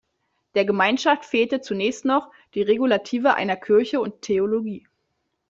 Der 0.55 0.65
Gemeinschaft 0.65 1.25
fehlte 1.25 1.61
zunächst 1.61 2.05
noch 2.05 2.31
die 2.55 2.63
Regulative 2.63 3.35
einer 3.35 3.55
Kirche 3.55 4.01
und 4.01 4.23
Theologie. 4.23 4.87